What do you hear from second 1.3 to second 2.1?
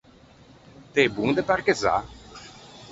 de parchezzâ?